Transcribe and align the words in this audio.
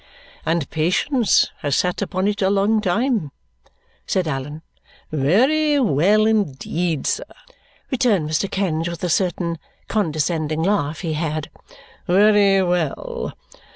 "And 0.47 0.67
patience 0.71 1.51
has 1.59 1.75
sat 1.75 2.01
upon 2.01 2.27
it 2.27 2.41
a 2.41 2.49
long 2.49 2.81
time," 2.81 3.31
said 4.07 4.27
Allan. 4.27 4.63
"Very 5.11 5.79
well 5.79 6.25
indeed, 6.25 7.05
sir," 7.05 7.23
returned 7.91 8.27
Mr. 8.27 8.49
Kenge 8.49 8.87
with 8.89 9.03
a 9.03 9.09
certain 9.09 9.59
condescending 9.87 10.63
laugh 10.63 11.01
he 11.01 11.13
had. 11.13 11.51
"Very 12.07 12.63
well! 12.63 13.35